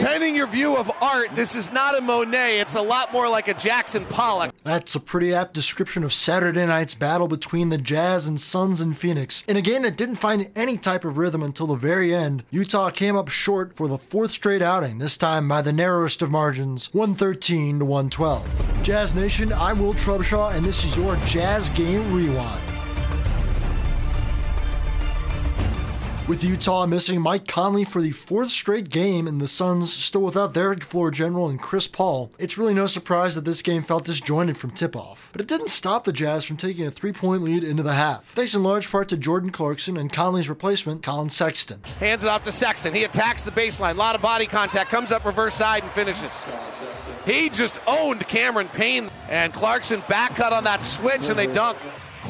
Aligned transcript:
Depending 0.00 0.34
your 0.34 0.46
view 0.46 0.78
of 0.78 0.90
art, 1.02 1.28
this 1.36 1.54
is 1.54 1.70
not 1.72 1.96
a 1.96 2.00
Monet. 2.00 2.58
It's 2.58 2.74
a 2.74 2.80
lot 2.80 3.12
more 3.12 3.28
like 3.28 3.48
a 3.48 3.54
Jackson 3.54 4.06
Pollock. 4.06 4.50
That's 4.64 4.94
a 4.94 5.00
pretty 5.00 5.34
apt 5.34 5.52
description 5.52 6.04
of 6.04 6.14
Saturday 6.14 6.64
night's 6.64 6.94
battle 6.94 7.28
between 7.28 7.68
the 7.68 7.76
Jazz 7.76 8.26
and 8.26 8.40
Suns 8.40 8.80
in 8.80 8.94
Phoenix. 8.94 9.44
In 9.46 9.58
a 9.58 9.60
game 9.60 9.82
that 9.82 9.98
didn't 9.98 10.14
find 10.14 10.50
any 10.56 10.78
type 10.78 11.04
of 11.04 11.18
rhythm 11.18 11.42
until 11.42 11.66
the 11.66 11.74
very 11.74 12.14
end, 12.14 12.44
Utah 12.50 12.88
came 12.88 13.14
up 13.14 13.28
short 13.28 13.76
for 13.76 13.88
the 13.88 13.98
fourth 13.98 14.30
straight 14.30 14.62
outing, 14.62 15.00
this 15.00 15.18
time 15.18 15.46
by 15.46 15.60
the 15.60 15.70
narrowest 15.70 16.22
of 16.22 16.30
margins, 16.30 16.88
113 16.94 17.80
to 17.80 17.84
112. 17.84 18.82
Jazz 18.82 19.14
Nation, 19.14 19.52
I'm 19.52 19.80
Will 19.80 19.92
Trubshaw, 19.92 20.56
and 20.56 20.64
this 20.64 20.82
is 20.82 20.96
your 20.96 21.16
Jazz 21.26 21.68
Game 21.68 22.10
Rewind. 22.10 22.69
With 26.30 26.44
Utah 26.44 26.86
missing 26.86 27.20
Mike 27.20 27.48
Conley 27.48 27.84
for 27.84 28.00
the 28.00 28.12
fourth 28.12 28.50
straight 28.50 28.88
game 28.88 29.26
and 29.26 29.40
the 29.40 29.48
Suns 29.48 29.92
still 29.92 30.20
without 30.20 30.54
their 30.54 30.76
floor 30.76 31.10
general 31.10 31.48
and 31.48 31.60
Chris 31.60 31.88
Paul, 31.88 32.30
it's 32.38 32.56
really 32.56 32.72
no 32.72 32.86
surprise 32.86 33.34
that 33.34 33.44
this 33.44 33.62
game 33.62 33.82
felt 33.82 34.04
disjointed 34.04 34.56
from 34.56 34.70
tip 34.70 34.94
off. 34.94 35.30
But 35.32 35.40
it 35.40 35.48
didn't 35.48 35.70
stop 35.70 36.04
the 36.04 36.12
Jazz 36.12 36.44
from 36.44 36.56
taking 36.56 36.86
a 36.86 36.90
three 36.92 37.12
point 37.12 37.42
lead 37.42 37.64
into 37.64 37.82
the 37.82 37.94
half, 37.94 38.26
thanks 38.26 38.54
in 38.54 38.62
large 38.62 38.88
part 38.88 39.08
to 39.08 39.16
Jordan 39.16 39.50
Clarkson 39.50 39.96
and 39.96 40.12
Conley's 40.12 40.48
replacement, 40.48 41.02
Collin 41.02 41.30
Sexton. 41.30 41.80
Hands 41.98 42.22
it 42.22 42.28
off 42.28 42.44
to 42.44 42.52
Sexton. 42.52 42.94
He 42.94 43.02
attacks 43.02 43.42
the 43.42 43.50
baseline. 43.50 43.94
A 43.94 43.98
lot 43.98 44.14
of 44.14 44.22
body 44.22 44.46
contact. 44.46 44.88
Comes 44.88 45.10
up 45.10 45.24
reverse 45.24 45.54
side 45.54 45.82
and 45.82 45.90
finishes. 45.90 46.46
He 47.26 47.48
just 47.48 47.80
owned 47.88 48.20
Cameron 48.28 48.68
Payne. 48.68 49.10
And 49.30 49.52
Clarkson 49.52 50.04
back 50.08 50.36
cut 50.36 50.52
on 50.52 50.62
that 50.62 50.84
switch 50.84 51.28
and 51.28 51.36
they 51.36 51.48
dunk. 51.48 51.76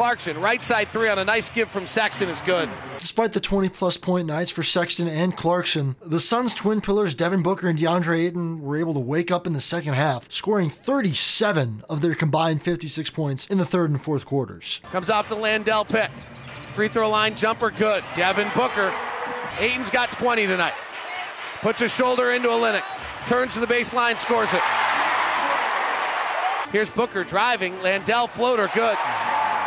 Clarkson, 0.01 0.41
right 0.41 0.62
side 0.62 0.89
three 0.89 1.11
on 1.11 1.19
a 1.19 1.25
nice 1.27 1.51
give 1.51 1.69
from 1.69 1.87
Sexton 1.87 2.31
is 2.31 2.41
good. 2.41 2.70
Despite 2.98 3.34
the 3.34 3.39
20 3.41 3.69
plus 3.69 3.98
point 3.98 4.27
nights 4.27 4.51
for 4.51 4.62
Sexton 4.62 5.06
and 5.06 5.37
Clarkson, 5.37 5.95
the 6.03 6.20
Suns' 6.20 6.55
twin 6.55 6.81
pillars 6.81 7.12
Devin 7.12 7.43
Booker 7.43 7.69
and 7.69 7.79
DeAndre 7.79 8.25
Ayton 8.25 8.62
were 8.62 8.78
able 8.78 8.95
to 8.95 9.01
wake 9.01 9.31
up 9.31 9.47
in 9.47 9.53
the 9.53 9.61
second 9.61 9.93
half, 9.93 10.33
scoring 10.33 10.71
37 10.71 11.84
of 11.91 12.01
their 12.01 12.15
combined 12.15 12.62
56 12.62 13.11
points 13.11 13.47
in 13.48 13.59
the 13.59 13.67
third 13.67 13.91
and 13.91 14.01
fourth 14.01 14.25
quarters. 14.25 14.81
Comes 14.91 15.11
off 15.11 15.28
the 15.28 15.34
Landale 15.34 15.84
pick. 15.84 16.11
Free 16.73 16.89
throw 16.89 17.11
line 17.11 17.37
jumper 17.37 17.71
good. 17.71 18.03
Devin 18.15 18.48
Booker. 18.55 18.95
Ayton's 19.59 19.91
got 19.91 20.09
20 20.12 20.47
tonight. 20.47 20.73
Puts 21.61 21.81
his 21.81 21.95
shoulder 21.95 22.31
into 22.31 22.48
a 22.48 22.53
Olynyk. 22.53 22.84
Turns 23.28 23.53
to 23.53 23.61
the 23.61 23.67
baseline, 23.67 24.17
scores 24.17 24.55
it. 24.55 24.62
Here's 26.73 26.89
Booker 26.89 27.23
driving. 27.23 27.78
Landale 27.83 28.28
floater 28.28 28.71
good. 28.75 28.97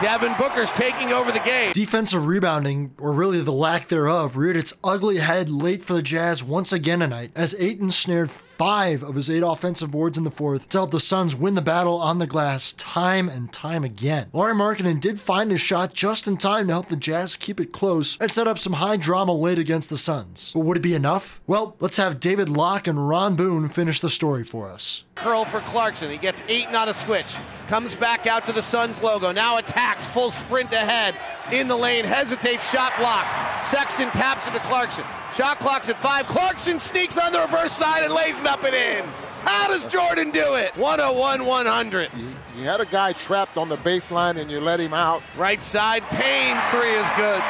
Devin 0.04 0.34
Booker's 0.38 0.74
taking 0.74 1.14
over 1.14 1.32
the 1.32 1.40
game. 1.40 1.72
Defensive 1.72 2.28
rebounding, 2.28 2.94
or 3.00 3.14
really 3.14 3.40
the 3.40 3.54
lack 3.54 3.88
thereof, 3.88 4.36
reared 4.36 4.58
its 4.58 4.74
ugly 4.84 5.20
head 5.20 5.48
late 5.48 5.82
for 5.82 5.94
the 5.94 6.02
Jazz 6.02 6.44
once 6.44 6.74
again 6.74 7.00
tonight 7.00 7.32
as 7.38 7.56
Ayton 7.58 7.90
snared 7.90 8.30
five 8.58 9.04
of 9.04 9.16
his 9.16 9.30
eight 9.30 9.44
offensive 9.44 9.92
boards 9.92 10.18
in 10.18 10.24
the 10.24 10.32
fourth 10.32 10.70
to 10.70 10.78
help 10.78 10.92
the 10.92 11.00
Suns 11.00 11.36
win 11.36 11.56
the 11.56 11.62
battle 11.62 11.98
on 11.98 12.20
the 12.20 12.28
glass 12.28 12.74
time 12.74 13.28
and 13.28 13.52
time 13.52 13.84
again. 13.84 14.30
Lauri 14.34 14.54
Markkanen 14.54 15.00
did 15.00 15.20
find 15.20 15.52
his 15.52 15.62
shot 15.62 15.94
just 15.94 16.28
in 16.28 16.38
time 16.38 16.68
to 16.68 16.74
help 16.74 16.90
the 16.90 16.96
Jazz 16.96 17.36
keep 17.36 17.60
it 17.60 17.72
close 17.74 18.18
and 18.20 18.32
set 18.32 18.48
up 18.48 18.60
some 18.60 18.74
high 18.74 18.98
drama 18.98 19.34
late 19.34 19.60
against 19.60 19.90
the 19.90 19.98
Suns. 19.98 20.52
But 20.54 20.62
would 20.62 20.78
it 20.78 20.82
be 20.82 20.94
enough? 20.96 21.42
Well, 21.48 21.76
let's 21.80 21.98
have 21.98 22.20
David 22.20 22.50
Locke 22.50 22.88
and 22.88 23.08
Ron 23.08 23.36
Boone 23.36 23.70
finish 23.70 24.00
the 24.00 24.10
story 24.10 24.44
for 24.44 24.70
us. 24.70 25.04
Curl 25.16 25.46
for 25.46 25.60
Clarkson. 25.62 26.10
He 26.10 26.18
gets 26.18 26.42
Ayton 26.48 26.76
on 26.76 26.90
a 26.90 26.94
switch. 26.94 27.36
Comes 27.68 27.96
back 27.96 28.28
out 28.28 28.46
to 28.48 28.52
the 28.52 28.62
Suns 28.62 29.02
logo. 29.02 29.32
Now 29.32 29.58
attacks. 29.58 30.08
Full 30.08 30.32
sprint 30.32 30.74
ahead. 30.74 31.16
In 31.52 31.68
the 31.68 31.76
lane. 31.76 32.04
Hesitates. 32.04 32.72
Shot 32.72 32.94
blocked. 32.98 33.66
Sexton 33.66 34.10
taps 34.12 34.48
it 34.48 34.54
to 34.54 34.60
Clarkson. 34.60 35.06
Shot 35.36 35.60
clock's 35.60 35.90
at 35.90 35.98
five. 35.98 36.28
Clarkson 36.28 36.80
sneaks 36.80 37.18
on 37.18 37.32
the 37.32 37.40
reverse 37.40 37.72
side 37.72 38.04
and 38.04 38.14
lays 38.14 38.42
it 38.42 38.48
up 38.48 38.64
and 38.64 38.76
in. 38.76 39.04
How 39.42 39.68
does 39.68 39.86
Jordan 39.88 40.30
do 40.30 40.54
it? 40.54 40.78
101 40.78 41.46
100. 41.46 42.10
You, 42.14 42.28
you 42.58 42.64
had 42.64 42.80
a 42.80 42.86
guy 42.86 43.14
trapped 43.14 43.58
on 43.58 43.68
the 43.68 43.78
baseline 43.78 44.38
and 44.38 44.50
you 44.50 44.60
let 44.60 44.80
him 44.80 44.94
out. 44.94 45.24
Right 45.36 45.62
side, 45.64 46.04
Payne, 46.04 46.56
three 46.70 46.92
is 46.92 47.10
good. 47.18 47.42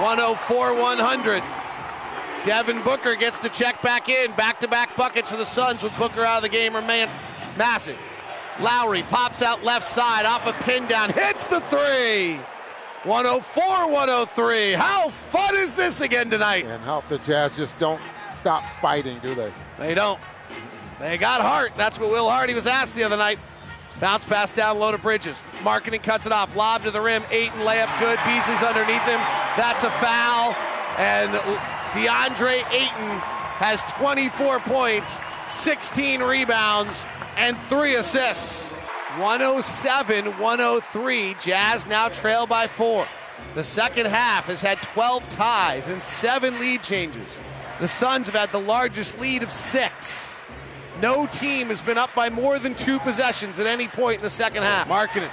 104 0.00 0.74
100. 0.78 1.42
Devin 2.44 2.82
Booker 2.82 3.14
gets 3.14 3.38
to 3.40 3.48
check 3.48 3.82
back 3.82 4.08
in. 4.08 4.32
Back 4.32 4.60
to 4.60 4.68
back 4.68 4.96
buckets 4.96 5.30
for 5.30 5.36
the 5.36 5.46
Suns 5.46 5.82
with 5.82 5.96
Booker 5.98 6.22
out 6.22 6.36
of 6.38 6.42
the 6.42 6.48
game 6.48 6.74
remain 6.74 7.08
massive. 7.56 7.98
Lauri 8.60 9.02
pops 9.04 9.40
out 9.40 9.64
left 9.64 9.88
side 9.88 10.26
off 10.26 10.46
a 10.46 10.52
pin 10.64 10.86
down, 10.86 11.10
hits 11.10 11.46
the 11.46 11.60
three. 11.60 12.38
104 13.04 13.90
103. 13.90 14.72
How 14.72 15.08
fun 15.08 15.54
is 15.56 15.74
this 15.74 16.02
again 16.02 16.28
tonight? 16.28 16.66
And 16.66 16.82
how 16.82 17.00
the 17.08 17.16
Jazz 17.18 17.56
just 17.56 17.78
don't 17.78 18.00
stop 18.30 18.62
fighting, 18.74 19.18
do 19.20 19.34
they? 19.34 19.50
They 19.78 19.94
don't. 19.94 20.20
They 20.98 21.16
got 21.16 21.40
heart. 21.40 21.72
That's 21.78 21.98
what 21.98 22.10
Will 22.10 22.28
Hardy 22.28 22.52
was 22.52 22.66
asked 22.66 22.94
the 22.94 23.04
other 23.04 23.16
night. 23.16 23.38
Bounce 24.00 24.26
pass 24.26 24.52
down 24.52 24.78
low 24.78 24.92
to 24.92 24.98
Bridges. 24.98 25.42
Markkanen 25.60 26.02
cuts 26.02 26.26
it 26.26 26.32
off. 26.32 26.54
Lob 26.54 26.82
to 26.82 26.90
the 26.90 27.00
rim. 27.00 27.22
Ayton 27.30 27.60
layup 27.60 27.88
good. 28.00 28.18
Beasley's 28.26 28.62
underneath 28.62 29.02
him. 29.04 29.20
That's 29.56 29.82
a 29.82 29.90
foul. 29.92 30.54
And 30.98 31.32
DeAndre 31.92 32.70
Ayton 32.70 33.18
has 33.60 33.82
24 33.94 34.60
points, 34.60 35.22
16 35.46 36.22
rebounds, 36.22 37.06
and 37.38 37.56
three 37.68 37.94
assists. 37.94 38.74
107 39.18 40.38
103. 40.38 41.34
Jazz 41.40 41.86
now 41.86 42.08
trail 42.08 42.46
by 42.46 42.66
four. 42.66 43.06
The 43.54 43.64
second 43.64 44.06
half 44.06 44.46
has 44.46 44.62
had 44.62 44.78
12 44.78 45.28
ties 45.28 45.88
and 45.88 46.02
seven 46.04 46.58
lead 46.60 46.82
changes. 46.82 47.40
The 47.80 47.88
Suns 47.88 48.26
have 48.28 48.36
had 48.36 48.52
the 48.52 48.60
largest 48.60 49.18
lead 49.18 49.42
of 49.42 49.50
six. 49.50 50.32
No 51.00 51.26
team 51.26 51.68
has 51.68 51.82
been 51.82 51.98
up 51.98 52.14
by 52.14 52.30
more 52.30 52.58
than 52.58 52.74
two 52.74 52.98
possessions 53.00 53.58
at 53.58 53.66
any 53.66 53.88
point 53.88 54.18
in 54.18 54.22
the 54.22 54.30
second 54.30 54.62
half. 54.62 54.86
Markkanen. 54.86 55.30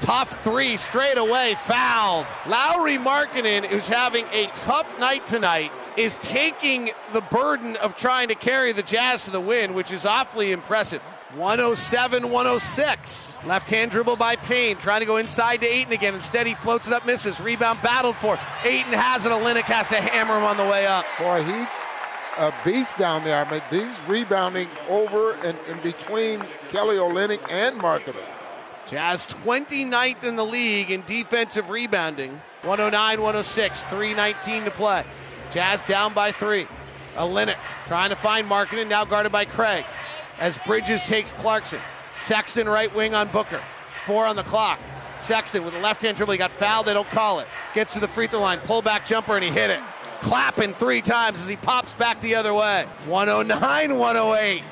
Tough 0.00 0.42
three 0.42 0.76
straight 0.76 1.18
away, 1.18 1.54
fouled. 1.58 2.26
Lauri 2.46 2.98
Markkanen, 2.98 3.64
who's 3.64 3.88
having 3.88 4.26
a 4.32 4.46
tough 4.54 4.98
night 4.98 5.26
tonight, 5.26 5.72
is 5.96 6.18
taking 6.18 6.90
the 7.12 7.20
burden 7.20 7.76
of 7.76 7.96
trying 7.96 8.28
to 8.28 8.34
carry 8.34 8.72
the 8.72 8.82
Jazz 8.82 9.24
to 9.24 9.30
the 9.30 9.40
win, 9.40 9.74
which 9.74 9.92
is 9.92 10.06
awfully 10.06 10.52
impressive. 10.52 11.02
107 11.34 12.30
106. 12.30 13.38
Left 13.46 13.68
hand 13.68 13.90
dribble 13.90 14.16
by 14.16 14.36
Payne, 14.36 14.76
trying 14.76 15.00
to 15.00 15.06
go 15.06 15.16
inside 15.16 15.62
to 15.62 15.66
Ayton 15.66 15.92
again. 15.92 16.14
Instead, 16.14 16.46
he 16.46 16.54
floats 16.54 16.86
it 16.86 16.92
up, 16.92 17.06
misses. 17.06 17.40
Rebound 17.40 17.80
battled 17.82 18.16
for. 18.16 18.38
Ayton 18.64 18.92
has 18.92 19.24
it. 19.24 19.32
Olynyk 19.32 19.62
has 19.62 19.88
to 19.88 19.96
hammer 19.96 20.36
him 20.36 20.44
on 20.44 20.56
the 20.56 20.64
way 20.64 20.86
up. 20.86 21.06
Boy, 21.18 21.42
he's 21.42 21.68
a 22.38 22.52
beast 22.64 22.98
down 22.98 23.24
there. 23.24 23.44
I 23.44 23.50
mean, 23.50 23.62
he's 23.70 23.98
rebounding 24.06 24.68
over 24.88 25.32
and 25.36 25.58
in 25.68 25.80
between 25.80 26.40
Kelly 26.68 26.96
Olynyk 26.96 27.50
and 27.50 27.80
Markkanen. 27.80 28.26
Jazz 28.86 29.26
29th 29.26 30.24
in 30.24 30.36
the 30.36 30.44
league 30.44 30.90
in 30.90 31.02
defensive 31.06 31.70
rebounding. 31.70 32.40
109 32.62 33.20
106, 33.20 33.82
319 33.84 34.64
to 34.64 34.70
play. 34.70 35.04
Jazz 35.50 35.82
down 35.82 36.12
by 36.12 36.30
three. 36.30 36.66
Olynyk 37.16 37.56
trying 37.86 38.10
to 38.10 38.16
find 38.16 38.48
Markkanen, 38.48 38.88
now 38.88 39.04
guarded 39.04 39.32
by 39.32 39.44
Craig. 39.44 39.84
As 40.40 40.58
Bridges 40.58 41.02
takes 41.04 41.32
Clarkson. 41.32 41.80
Sexton 42.16 42.68
right 42.68 42.94
wing 42.94 43.14
on 43.14 43.28
Booker. 43.28 43.60
Four 44.04 44.26
on 44.26 44.36
the 44.36 44.42
clock. 44.42 44.80
Sexton 45.18 45.64
with 45.64 45.74
a 45.76 45.80
left 45.80 46.02
hand 46.02 46.16
dribble. 46.16 46.32
He 46.32 46.38
got 46.38 46.50
fouled. 46.50 46.86
They 46.86 46.94
don't 46.94 47.08
call 47.08 47.38
it. 47.38 47.46
Gets 47.74 47.94
to 47.94 48.00
the 48.00 48.08
free 48.08 48.26
throw 48.26 48.40
line. 48.40 48.58
Pull 48.58 48.82
back 48.82 49.06
jumper 49.06 49.34
and 49.34 49.44
he 49.44 49.50
hit 49.50 49.70
it. 49.70 49.80
Clapping 50.20 50.74
three 50.74 51.00
times 51.00 51.40
as 51.40 51.48
he 51.48 51.56
pops 51.56 51.92
back 51.94 52.20
the 52.20 52.34
other 52.34 52.54
way. 52.54 52.86
109 53.06 53.98
108. 53.98 54.62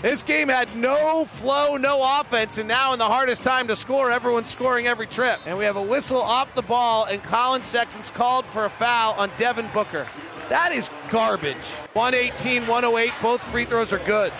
This 0.00 0.22
game 0.22 0.48
had 0.48 0.74
no 0.76 1.24
flow, 1.24 1.76
no 1.76 2.20
offense, 2.20 2.58
and 2.58 2.68
now 2.68 2.92
in 2.92 3.00
the 3.00 3.04
hardest 3.04 3.42
time 3.42 3.66
to 3.66 3.74
score, 3.74 4.12
everyone's 4.12 4.48
scoring 4.48 4.86
every 4.86 5.08
trip. 5.08 5.40
And 5.44 5.58
we 5.58 5.64
have 5.64 5.74
a 5.74 5.82
whistle 5.82 6.20
off 6.22 6.54
the 6.54 6.62
ball, 6.62 7.06
and 7.06 7.20
Collin 7.20 7.64
Sexton's 7.64 8.12
called 8.12 8.46
for 8.46 8.64
a 8.64 8.70
foul 8.70 9.14
on 9.14 9.28
Devin 9.38 9.68
Booker. 9.74 10.06
That 10.48 10.70
is 10.70 10.88
garbage. 11.10 11.70
118 11.94 12.68
108. 12.68 13.12
Both 13.20 13.42
free 13.42 13.64
throws 13.64 13.92
are 13.92 13.98
good. 13.98 14.32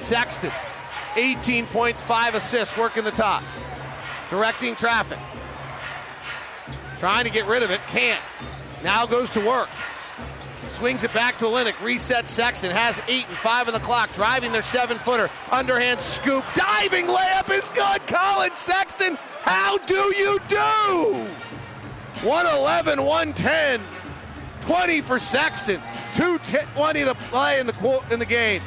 Sexton, 0.00 0.50
18 1.16 1.66
points, 1.66 2.02
5 2.02 2.34
assists, 2.34 2.76
working 2.76 3.04
the 3.04 3.10
top. 3.10 3.42
Directing 4.30 4.74
traffic. 4.76 5.18
Trying 6.98 7.24
to 7.24 7.30
get 7.30 7.46
rid 7.46 7.62
of 7.62 7.70
it, 7.70 7.80
can't. 7.88 8.22
Now 8.82 9.06
goes 9.06 9.30
to 9.30 9.40
work. 9.46 9.68
Swings 10.66 11.02
it 11.04 11.12
back 11.12 11.38
to 11.38 11.46
Olynyk. 11.46 11.72
Resets 11.74 12.28
Sexton. 12.28 12.70
Has 12.70 13.02
eight 13.08 13.26
and 13.26 13.36
five 13.36 13.66
on 13.66 13.74
the 13.74 13.80
clock. 13.80 14.12
Driving 14.12 14.52
their 14.52 14.62
seven 14.62 14.98
footer. 14.98 15.28
Underhand 15.50 16.00
scoop. 16.00 16.44
Diving 16.54 17.06
layup 17.06 17.50
is 17.50 17.68
good. 17.70 18.06
Collin 18.06 18.54
Sexton. 18.54 19.16
How 19.40 19.78
do 19.78 19.94
you 19.94 20.38
do? 20.48 21.26
111, 22.22 23.02
110. 23.02 23.80
20 24.60 25.00
for 25.00 25.18
Sexton. 25.18 25.80
220 26.14 27.04
to 27.04 27.14
play 27.14 27.60
in 27.60 27.66
the 27.66 28.02
in 28.10 28.18
the 28.18 28.26
game. 28.26 28.62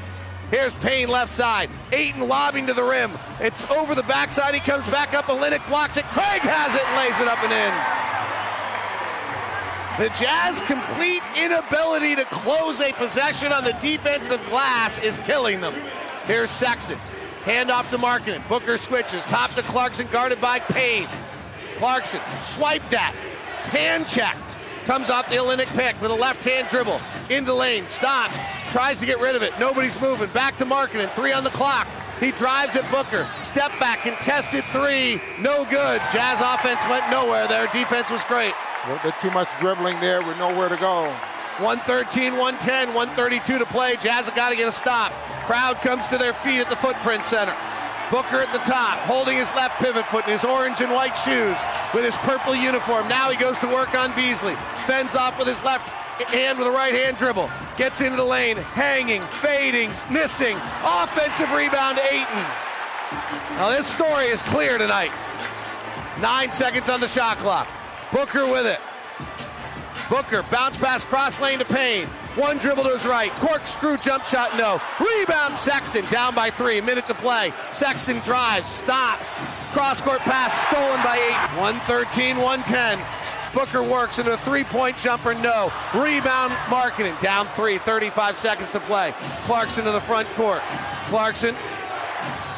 Here's 0.54 0.76
Payne 0.76 1.10
left 1.10 1.34
side. 1.34 1.68
Ayton 1.92 2.28
lobbing 2.28 2.68
to 2.68 2.76
the 2.76 2.84
rim. 2.84 3.10
It's 3.40 3.68
over 3.72 3.96
the 3.96 4.04
backside. 4.04 4.54
He 4.54 4.60
comes 4.60 4.86
back 4.88 5.16
up. 5.16 5.26
Olynyk 5.26 5.68
blocks 5.68 5.98
it. 5.98 6.06
Craig 6.10 6.42
has 6.42 6.76
it 6.76 6.86
and 6.86 6.96
lays 6.96 7.20
it 7.20 7.28
up 7.28 7.40
and 7.44 7.52
in. 7.52 7.74
The 9.98 10.14
Jazz 10.14 10.62
complete 10.62 11.24
inability 11.44 12.16
to 12.18 12.26
close 12.26 12.82
a 12.82 12.94
possession 12.94 13.52
on 13.52 13.64
the 13.64 13.76
defensive 13.82 14.46
glass 14.46 15.00
is 15.00 15.18
killing 15.18 15.60
them. 15.60 15.74
Here's 16.28 16.52
Sexton. 16.52 17.00
Hand 17.46 17.72
off 17.72 17.90
to 17.90 17.98
Markkanen. 17.98 18.48
Booker 18.48 18.78
switches. 18.78 19.26
Top 19.26 19.50
to 19.56 19.64
Clarkson, 19.64 20.06
guarded 20.12 20.40
by 20.40 20.60
Payne. 20.60 21.08
Clarkson 21.78 22.22
swiped 22.44 22.94
at. 22.94 23.16
Hand 23.72 24.08
checked. 24.08 24.58
Comes 24.86 25.10
off 25.10 25.28
the 25.32 25.38
Olynyk 25.38 25.76
pick 25.76 26.00
with 26.00 26.12
a 26.12 26.16
left 26.16 26.44
hand 26.44 26.68
dribble. 26.70 27.02
Into 27.30 27.54
lane. 27.54 27.88
Stops. 27.88 28.38
Tries 28.72 29.00
to 29.00 29.06
get 29.06 29.20
rid 29.20 29.36
of 29.36 29.42
it. 29.42 29.58
Nobody's 29.60 30.00
moving. 30.02 30.30
Back 30.30 30.58
to 30.58 30.66
Markkanen. 30.66 31.10
Three 31.16 31.32
on 31.32 31.44
the 31.44 31.50
clock. 31.50 31.88
He 32.20 32.32
drives 32.32 32.76
at 32.76 32.90
Booker. 32.92 33.28
Step 33.44 33.72
back. 33.80 34.04
Contested 34.04 34.64
three. 34.66 35.22
No 35.40 35.66
good. 35.66 36.02
Jazz 36.12 36.42
offense 36.42 36.82
went 36.90 37.10
nowhere 37.10 37.48
there. 37.48 37.68
Defense 37.68 38.12
was 38.12 38.24
great. 38.26 38.54
A 38.86 38.92
little 38.92 39.12
bit 39.12 39.20
too 39.22 39.32
much 39.32 39.48
dribbling 39.60 40.00
there 40.00 40.22
with 40.22 40.38
nowhere 40.38 40.70
to 40.70 40.78
go. 40.78 41.14
113, 41.62 42.34
110, 42.34 42.94
132 42.94 43.60
to 43.60 43.66
play. 43.66 43.96
Jazz 44.02 44.26
have 44.26 44.36
got 44.36 44.50
to 44.50 44.56
get 44.56 44.68
a 44.68 44.72
stop. 44.72 45.14
Crowd 45.46 45.78
comes 45.82 46.08
to 46.08 46.18
their 46.18 46.34
feet 46.34 46.60
at 46.60 46.70
the 46.70 46.76
footprint 46.76 47.26
center. 47.26 47.56
Booker 48.12 48.38
at 48.38 48.52
the 48.52 48.60
top, 48.60 49.00
holding 49.06 49.38
his 49.38 49.50
left 49.56 49.80
pivot 49.82 50.06
foot 50.06 50.26
in 50.26 50.34
his 50.34 50.44
orange 50.44 50.82
and 50.82 50.92
white 50.92 51.16
shoes 51.16 51.58
with 51.94 52.04
his 52.04 52.18
purple 52.18 52.56
uniform. 52.56 53.08
Now 53.08 53.30
he 53.30 53.38
goes 53.38 53.58
to 53.60 53.68
work 53.68 53.96
on 53.96 54.14
Beasley. 54.16 54.56
Fends 54.86 55.16
off 55.16 55.38
with 55.40 55.48
his 55.48 55.64
left 55.64 56.03
hand 56.30 56.58
with 56.58 56.68
a 56.68 56.72
right 56.72 56.94
hand 56.94 57.18
dribble. 57.18 57.50
Gets 57.78 58.02
into 58.02 58.18
the 58.18 58.24
lane, 58.24 58.58
hanging, 58.58 59.22
fading, 59.22 59.90
missing. 60.12 60.58
Offensive 60.84 61.52
rebound, 61.52 62.00
Ayton. 62.00 62.46
Now 63.58 63.70
this 63.70 63.88
story 63.88 64.26
is 64.26 64.42
clear 64.42 64.78
tonight. 64.78 65.12
Nine 66.22 66.52
seconds 66.52 66.90
on 66.90 67.00
the 67.00 67.08
shot 67.08 67.38
clock. 67.38 67.68
Booker 68.12 68.46
with 68.46 68.66
it. 68.66 68.80
Booker 70.10 70.44
bounce 70.52 70.78
pass 70.78 71.04
cross 71.04 71.40
lane 71.40 71.60
to 71.60 71.66
Payne. 71.66 72.08
One 72.36 72.58
dribble 72.58 72.84
to 72.84 72.90
his 72.90 73.06
right. 73.06 73.32
Corkscrew 73.34 73.98
jump 73.98 74.26
shot, 74.26 74.56
no. 74.58 74.82
Rebound 75.00 75.56
Sexton 75.56 76.06
down 76.06 76.34
by 76.34 76.50
three. 76.50 76.82
Minute 76.82 77.06
to 77.08 77.14
play. 77.14 77.52
Sexton 77.72 78.20
drives, 78.20 78.68
stops. 78.68 79.34
Cross 79.72 80.02
court 80.02 80.20
pass 80.20 80.54
stolen 80.68 81.02
by 81.04 81.18
Ayton. 81.18 81.62
113, 81.62 82.38
110. 82.38 83.23
Booker 83.54 83.84
works 83.84 84.20
into 84.20 84.34
a 84.34 84.38
three 84.38 84.64
point 84.64 84.98
jumper, 84.98 85.34
no. 85.36 85.72
Rebound 85.94 86.52
Markkanen 86.68 87.20
down 87.22 87.48
three. 87.50 87.78
35 87.78 88.36
seconds 88.36 88.72
to 88.72 88.80
play. 88.80 89.14
Clarkson 89.46 89.86
to 89.86 89.92
the 89.92 90.02
front 90.02 90.28
court. 90.30 90.62
Clarkson 91.08 91.56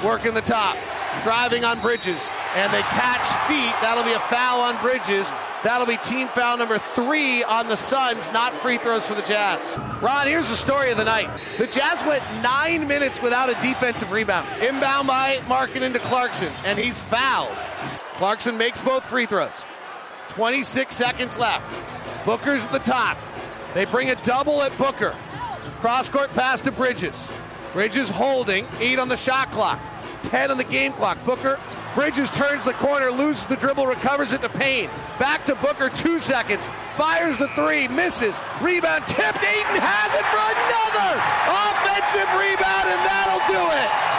working 0.04 0.34
the 0.34 0.42
top. 0.42 0.78
Driving 1.24 1.64
on 1.64 1.82
Bridges 1.82 2.30
and 2.56 2.72
they 2.74 2.82
catch 2.82 3.28
feet. 3.48 3.76
That'll 3.82 4.04
be 4.04 4.14
a 4.14 4.20
foul 4.20 4.62
on 4.62 4.82
Bridges. 4.82 5.32
That'll 5.64 5.88
be 5.88 5.98
team 5.98 6.28
foul 6.30 6.58
number 6.58 6.78
three 6.78 7.44
on 7.44 7.68
the 7.68 7.76
Suns, 7.76 8.32
not 8.32 8.54
free 8.54 8.78
throws 8.78 9.08
for 9.08 9.16
the 9.16 9.24
Jazz. 9.24 9.78
Ron, 10.02 10.28
here's 10.28 10.50
the 10.50 10.56
story 10.56 10.92
of 10.92 10.98
the 10.98 11.04
night. 11.04 11.30
The 11.58 11.68
Jazz 11.68 12.06
went 12.06 12.24
nine 12.42 12.88
minutes 12.88 13.22
without 13.22 13.50
a 13.50 13.54
defensive 13.62 14.12
rebound. 14.12 14.48
Inbound 14.62 15.08
by 15.08 15.38
Markkanen 15.48 15.82
into 15.82 16.00
Clarkson, 16.00 16.52
and 16.66 16.78
he's 16.78 17.00
fouled. 17.00 17.58
Clarkson 18.14 18.58
makes 18.58 18.80
both 18.82 19.06
free 19.06 19.26
throws. 19.26 19.66
26 20.30 20.96
seconds 20.96 21.38
left. 21.38 22.26
Booker's 22.26 22.66
at 22.66 22.72
the 22.72 22.80
top. 22.80 23.18
They 23.74 23.86
bring 23.86 24.10
a 24.10 24.16
double 24.16 24.62
at 24.64 24.76
Booker. 24.78 25.16
Cross 25.80 26.10
court 26.10 26.30
pass 26.32 26.62
to 26.62 26.72
Bridges. 26.72 27.32
Bridges 27.74 28.10
holding, 28.10 28.68
eight 28.80 29.00
on 29.00 29.10
the 29.10 29.18
shot 29.18 29.52
clock, 29.52 29.80
10 30.24 30.52
on 30.52 30.58
the 30.58 30.64
game 30.64 30.94
clock. 30.94 31.18
Booker 31.26 31.60
Bridges 31.96 32.30
turns 32.30 32.66
the 32.66 32.74
corner, 32.74 33.10
loses 33.10 33.46
the 33.46 33.56
dribble, 33.56 33.88
recovers 33.88 34.34
it 34.34 34.42
to 34.42 34.50
Payne. 34.50 34.90
Back 35.18 35.46
to 35.46 35.56
Booker, 35.56 35.90
two 35.90 36.20
seconds. 36.20 36.68
Fires 36.98 37.38
the 37.38 37.48
three, 37.56 37.88
misses. 37.88 38.42
Rebound 38.62 39.08
tipped. 39.08 39.40
Ayton 39.40 39.80
has 39.80 40.12
it 40.12 40.28
for 40.28 40.44
another 40.44 41.16
offensive 41.48 42.28
rebound, 42.36 42.88
and 42.92 43.00
that'll 43.08 43.48
do 43.48 43.64
it. 43.80 44.15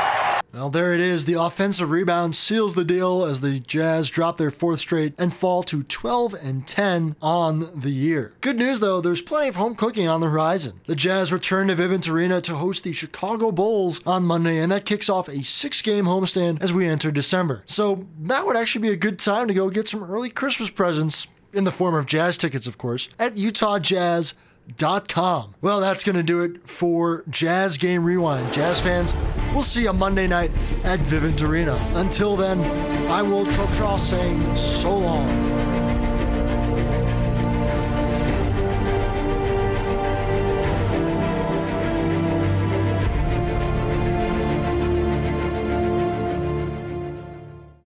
Well, 0.53 0.71
there 0.71 0.93
it 0.93 1.01
is. 1.01 1.27
The 1.27 1.41
offensive 1.41 1.91
rebound 1.91 2.35
seals 2.35 2.75
the 2.75 2.85
deal 2.85 3.25
as 3.25 3.43
the 3.43 3.61
Jazz 3.61 4.09
drop 4.09 4.39
their 4.39 4.51
fourth 4.51 4.81
straight 4.81 5.13
and 5.19 5.35
fall 5.35 5.63
to 5.65 5.83
12 5.83 6.33
and 6.35 6.67
10 6.67 7.15
on 7.21 7.79
the 7.79 7.91
year. 7.91 8.33
Good 8.41 8.57
news 8.57 8.81
though, 8.81 9.03
there's 9.03 9.21
plenty 9.21 9.49
of 9.49 9.57
home 9.57 9.75
cooking 9.75 10.09
on 10.09 10.21
the 10.21 10.31
horizon. 10.31 10.81
The 10.87 10.97
Jazz 10.97 11.31
return 11.33 11.69
to 11.69 11.77
Vivint 11.77 12.11
Arena 12.11 12.41
to 12.41 12.55
host 12.57 12.85
the 12.85 12.95
Chicago 12.95 13.53
Bulls 13.53 14.01
on 14.07 14.25
Monday, 14.25 14.57
and 14.59 14.73
that 14.73 14.87
kicks 14.87 15.11
off 15.11 15.29
a 15.29 15.45
six 15.45 15.83
game 15.83 16.07
homestand 16.07 16.63
as 16.63 16.73
we 16.73 16.87
enter 16.87 17.11
December. 17.11 17.63
So 17.67 18.07
that 18.21 18.47
would 18.47 18.57
actually 18.57 18.81
be 18.83 18.93
a 18.95 18.97
good 18.97 19.19
time 19.19 19.49
to 19.49 19.55
go 19.55 19.69
get 19.69 19.89
some 19.89 20.03
early 20.03 20.31
Christmas 20.31 20.71
presents 20.71 21.27
in 21.53 21.65
the 21.65 21.73
form 21.73 21.95
of 21.95 22.07
jazz 22.07 22.39
tickets, 22.39 22.67
of 22.67 22.79
course, 22.79 23.11
at 23.19 23.35
UtahJazz.com. 23.35 25.55
Well, 25.61 25.81
that's 25.81 26.05
going 26.05 26.17
to 26.17 26.23
do 26.23 26.43
it 26.43 26.67
for 26.69 27.25
Jazz 27.29 27.77
Game 27.79 28.05
Rewind. 28.05 28.53
Jazz 28.53 28.81
fans, 28.81 29.13
we'll 29.57 29.63
see 29.63 29.85
you 29.85 29.93
Monday 29.95 30.27
night 30.27 30.51
at 30.85 31.01
Vivint 31.01 31.43
Arena. 31.43 31.75
Until 31.95 32.37
then, 32.37 32.61
I'm 33.11 33.31
Will 33.31 33.47
Trubshaw 33.47 33.99
saying 33.99 34.55
so 34.55 34.99
long. 34.99 35.76